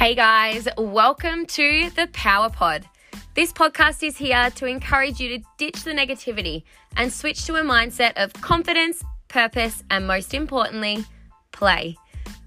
[0.00, 2.88] Hey guys, welcome to the Power Pod.
[3.34, 6.62] This podcast is here to encourage you to ditch the negativity
[6.96, 11.04] and switch to a mindset of confidence, purpose, and most importantly,
[11.52, 11.98] play.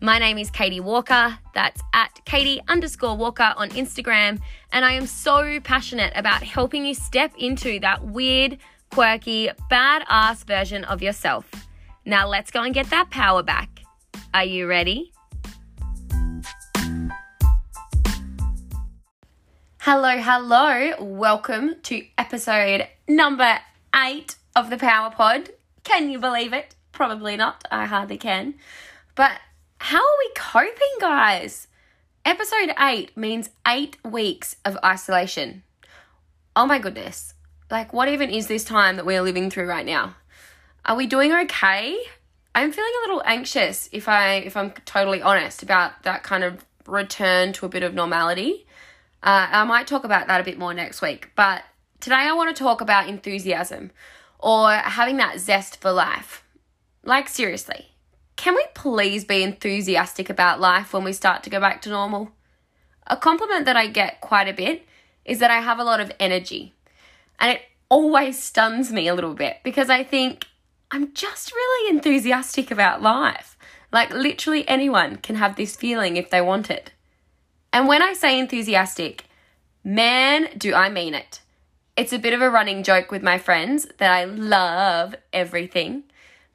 [0.02, 1.38] My name is Katie Walker.
[1.54, 4.40] That's at Katie underscore Walker on Instagram.
[4.72, 8.58] And I am so passionate about helping you step into that weird,
[8.90, 11.52] quirky, badass version of yourself.
[12.04, 13.70] Now let's go and get that power back.
[14.34, 15.12] Are you ready?
[19.86, 20.94] Hello, hello.
[20.98, 23.60] Welcome to episode number
[23.94, 25.50] eight of the Power Pod.
[25.84, 26.74] Can you believe it?
[26.94, 27.66] Probably not.
[27.70, 28.54] I hardly can.
[29.16, 29.34] But
[29.80, 31.68] how are we coping, guys?
[32.24, 35.64] Episode eight means eight weeks of isolation.
[36.56, 37.34] Oh my goodness.
[37.70, 40.16] Like, what even is this time that we're living through right now?
[40.86, 42.02] Are we doing okay?
[42.56, 46.64] I'm feeling a little anxious if I if I'm totally honest about that kind of
[46.88, 48.66] return to a bit of normality.
[49.24, 51.64] Uh, I might talk about that a bit more next week, but
[52.02, 53.92] today I want to talk about enthusiasm
[54.38, 56.44] or having that zest for life.
[57.06, 57.94] Like, seriously,
[58.36, 62.32] can we please be enthusiastic about life when we start to go back to normal?
[63.08, 64.86] A compliment that I get quite a bit
[65.24, 66.74] is that I have a lot of energy.
[67.40, 70.48] And it always stuns me a little bit because I think
[70.92, 73.58] I'm just really enthusiastic about life.
[73.90, 76.92] Like, literally anyone can have this feeling if they want it.
[77.74, 79.26] And when I say enthusiastic,
[79.84, 81.42] man, do I mean it.
[81.98, 86.04] It's a bit of a running joke with my friends that I love everything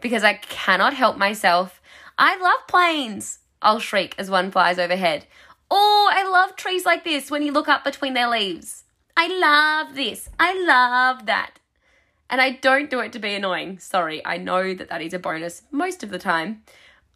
[0.01, 1.83] because I cannot help myself.
[2.17, 3.41] I love planes.
[3.61, 5.27] I'll shriek as one flies overhead.
[5.69, 8.85] Oh, I love trees like this when you look up between their leaves.
[9.17, 10.29] I love this.
[10.39, 11.59] I love that.
[12.31, 13.81] And I don't do it to be annoying.
[13.81, 16.63] Sorry, I know that that is a bonus most of the time.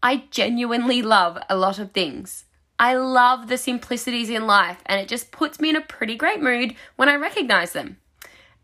[0.03, 2.47] I genuinely love a lot of things.
[2.83, 6.43] I love the simplicities in life, and it just puts me in a pretty great
[6.43, 7.99] mood when I recognize them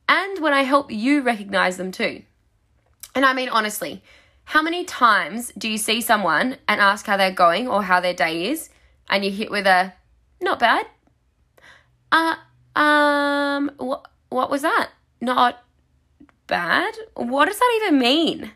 [0.09, 2.23] and when I help you recognize them too.
[3.15, 4.03] And I mean, honestly,
[4.43, 8.13] how many times do you see someone and ask how they're going or how their
[8.13, 8.71] day is,
[9.09, 9.93] and you hit with a
[10.41, 10.87] not bad?
[12.11, 12.35] Uh,
[12.75, 14.91] um, what, what was that?
[15.21, 15.63] Not
[16.49, 16.93] bad?
[17.15, 18.51] What does that even mean?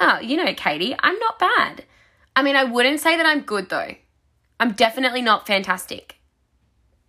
[0.00, 1.84] Oh, you know, Katie, I'm not bad.
[2.34, 3.94] I mean, I wouldn't say that I'm good though.
[4.62, 6.20] I'm definitely not fantastic.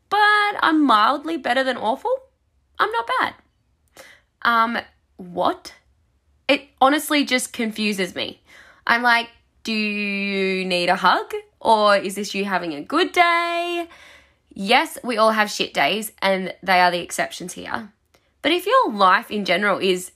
[0.09, 2.11] But I'm mildly better than awful.
[2.79, 3.33] I'm not bad.
[4.41, 4.79] Um,
[5.17, 5.75] what?
[6.47, 8.41] It honestly just confuses me.
[8.87, 9.29] I'm like,
[9.61, 11.31] do you need a hug?
[11.59, 13.87] Or is this you having a good day?
[14.49, 17.93] Yes, we all have shit days, and they are the exceptions here.
[18.41, 20.11] But if your life in general is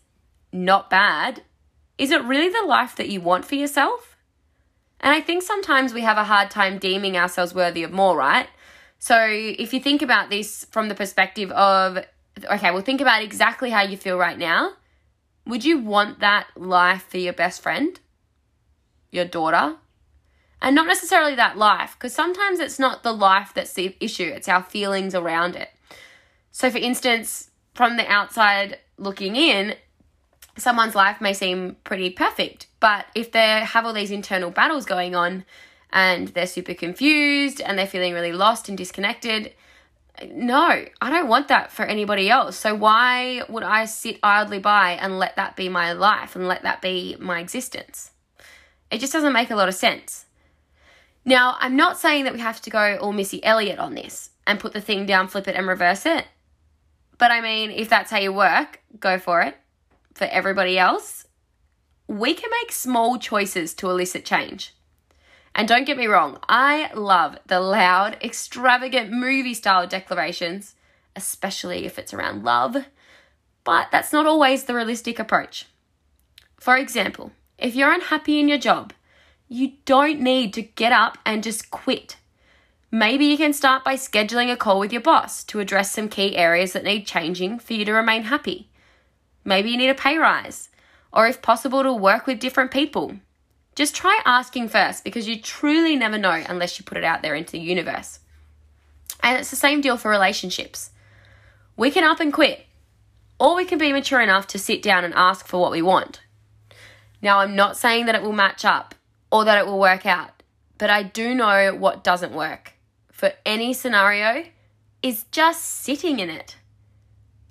[0.51, 1.43] not bad,
[1.99, 4.16] is it really the life that you want for yourself?
[4.99, 8.47] And I think sometimes we have a hard time deeming ourselves worthy of more, right?
[8.99, 11.99] So if you think about this from the perspective of,
[12.43, 14.73] okay, well, think about exactly how you feel right now.
[15.45, 17.99] Would you want that life for your best friend,
[19.11, 19.77] your daughter?
[20.61, 24.49] And not necessarily that life, because sometimes it's not the life that's the issue, it's
[24.49, 25.69] our feelings around it.
[26.51, 29.75] So, for instance, from the outside looking in,
[30.57, 35.15] someone's life may seem pretty perfect, but if they have all these internal battles going
[35.15, 35.45] on
[35.91, 39.53] and they're super confused and they're feeling really lost and disconnected,
[40.29, 42.57] no, I don't want that for anybody else.
[42.57, 46.63] So why would I sit idly by and let that be my life and let
[46.63, 48.11] that be my existence?
[48.89, 50.25] It just doesn't make a lot of sense.
[51.25, 54.59] Now, I'm not saying that we have to go all Missy Elliott on this and
[54.59, 56.25] put the thing down, flip it, and reverse it.
[57.17, 59.57] But I mean, if that's how you work, go for it
[60.13, 61.26] for everybody else,
[62.07, 64.73] we can make small choices to elicit change.
[65.53, 70.75] And don't get me wrong, I love the loud, extravagant movie style declarations,
[71.15, 72.77] especially if it's around love,
[73.63, 75.65] but that's not always the realistic approach.
[76.59, 78.93] For example, if you're unhappy in your job,
[79.49, 82.17] you don't need to get up and just quit.
[82.91, 86.37] Maybe you can start by scheduling a call with your boss to address some key
[86.37, 88.69] areas that need changing for you to remain happy.
[89.43, 90.69] Maybe you need a pay rise,
[91.13, 93.17] or if possible, to work with different people.
[93.75, 97.35] Just try asking first because you truly never know unless you put it out there
[97.35, 98.19] into the universe.
[99.21, 100.91] And it's the same deal for relationships.
[101.75, 102.65] We can up and quit,
[103.39, 106.21] or we can be mature enough to sit down and ask for what we want.
[107.21, 108.95] Now, I'm not saying that it will match up
[109.31, 110.43] or that it will work out,
[110.77, 112.73] but I do know what doesn't work
[113.11, 114.45] for any scenario
[115.01, 116.55] is just sitting in it.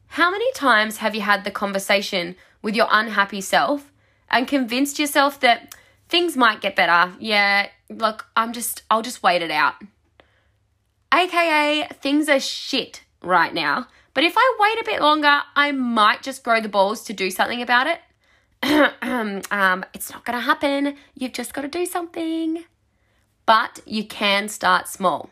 [0.06, 2.36] How many times have you had the conversation
[2.66, 3.92] with your unhappy self
[4.28, 5.72] and convinced yourself that
[6.08, 7.12] things might get better?
[7.20, 9.74] Yeah, look, I'm just, I'll just wait it out.
[11.14, 13.86] AKA, things are shit right now.
[14.14, 17.30] But if I wait a bit longer, I might just grow the balls to do
[17.30, 18.00] something about it.
[19.52, 20.96] um, it's not going to happen.
[21.14, 22.64] You've just got to do something.
[23.46, 25.30] But you can start small.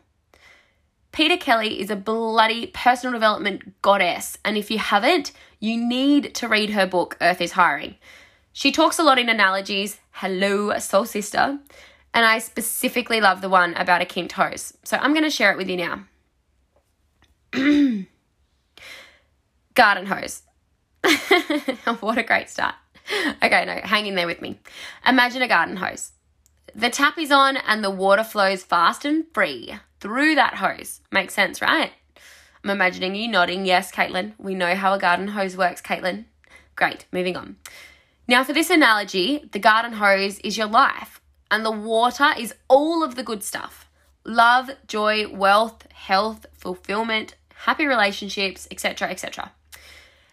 [1.10, 5.30] Peta Kelly is a bloody personal development goddess, and if you haven't,
[5.64, 7.96] you need to read her book, Earth is Hiring.
[8.52, 9.98] She talks a lot in analogies.
[10.12, 11.58] Hello, soul sister.
[12.12, 14.76] And I specifically love the one about a kinked hose.
[14.84, 16.04] So I'm going to share it with you now.
[19.74, 20.42] Garden hose.
[22.00, 22.74] what a great start.
[23.42, 24.60] Okay, no, hang in there with me.
[25.06, 26.12] Imagine a garden hose.
[26.74, 31.00] The tap is on and the water flows fast and free through that hose.
[31.10, 31.92] Makes sense, right?
[32.64, 33.66] I'm imagining you nodding.
[33.66, 34.32] Yes, Caitlin.
[34.38, 36.24] We know how a garden hose works, Caitlin.
[36.74, 37.56] Great, moving on.
[38.26, 41.20] Now, for this analogy, the garden hose is your life,
[41.50, 43.88] and the water is all of the good stuff
[44.24, 49.52] love, joy, wealth, health, fulfillment, happy relationships, etc., etc.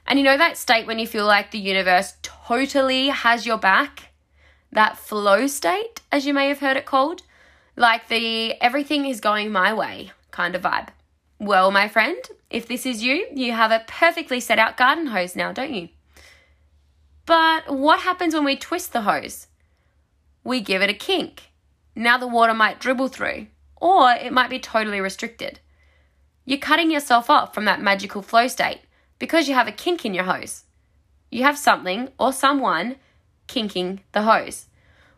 [0.07, 4.13] And you know that state when you feel like the universe totally has your back?
[4.72, 7.24] That flow state, as you may have heard it called?
[7.75, 10.89] like the everything is going my way kind of vibe.
[11.41, 12.19] Well, my friend,
[12.51, 15.89] if this is you, you have a perfectly set out garden hose now, don't you?
[17.25, 19.47] But what happens when we twist the hose?
[20.43, 21.49] We give it a kink.
[21.95, 23.47] Now the water might dribble through,
[23.77, 25.59] or it might be totally restricted.
[26.45, 28.81] You're cutting yourself off from that magical flow state
[29.17, 30.65] because you have a kink in your hose.
[31.31, 32.97] You have something or someone
[33.47, 34.67] kinking the hose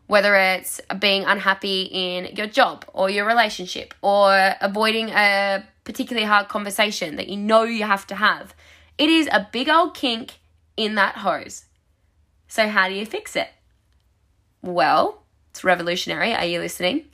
[0.06, 6.48] whether it's being unhappy in your job or your relationship or avoiding a particularly hard
[6.48, 8.54] conversation that you know you have to have.
[8.98, 10.40] It is a big old kink
[10.76, 11.66] in that hose.
[12.48, 13.48] So, how do you fix it?
[14.62, 16.34] Well, it's revolutionary.
[16.34, 17.06] Are you listening?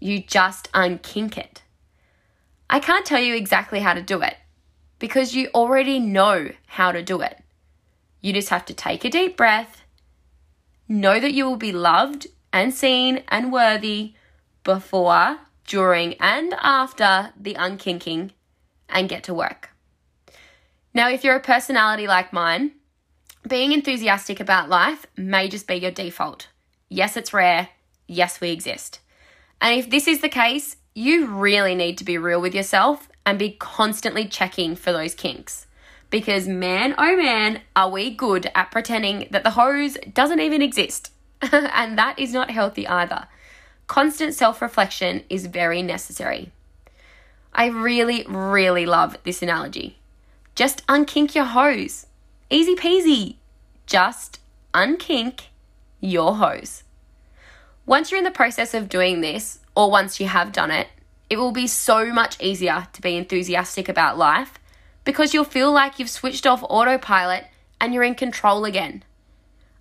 [0.00, 1.62] You just unkink it.
[2.70, 4.36] I can't tell you exactly how to do it
[4.98, 7.42] because you already know how to do it.
[8.20, 9.82] You just have to take a deep breath
[10.90, 14.14] Know that you will be loved and seen and worthy
[14.64, 15.38] before,
[15.68, 18.32] during, and after the unkinking
[18.88, 19.70] and get to work.
[20.92, 22.72] Now, if you're a personality like mine,
[23.46, 26.48] being enthusiastic about life may just be your default.
[26.88, 27.68] Yes, it's rare.
[28.08, 28.98] Yes, we exist.
[29.60, 33.38] And if this is the case, you really need to be real with yourself and
[33.38, 35.68] be constantly checking for those kinks
[36.10, 41.12] because man, oh man, are we good at pretending that the hose doesn't even exist.
[41.52, 43.28] and that is not healthy either.
[43.88, 46.52] Constant self reflection is very necessary.
[47.52, 49.98] I really, really love this analogy.
[50.54, 52.06] Just unkink your hose.
[52.50, 53.36] Easy peasy.
[53.86, 54.38] Just
[54.72, 55.46] unkink
[56.00, 56.84] your hose.
[57.86, 60.88] Once you're in the process of doing this, or once you have done it,
[61.30, 64.58] it will be so much easier to be enthusiastic about life
[65.04, 67.46] because you'll feel like you've switched off autopilot
[67.80, 69.02] and you're in control again.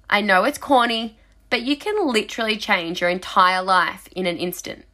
[0.10, 4.86] I know it's corny, but you can literally change your entire life in an instant.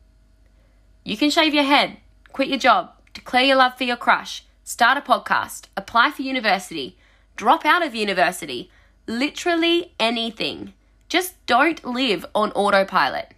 [1.03, 1.97] You can shave your head,
[2.31, 6.97] quit your job, declare your love for your crush, start a podcast, apply for university,
[7.35, 8.71] drop out of university,
[9.07, 10.73] literally anything.
[11.09, 13.33] Just don't live on autopilot.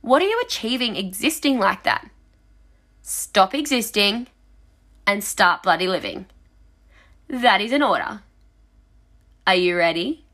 [0.00, 2.08] What are you achieving existing like that?
[3.02, 4.28] Stop existing
[5.06, 6.26] and start bloody living.
[7.28, 8.22] That is an order.
[9.46, 10.24] Are you ready?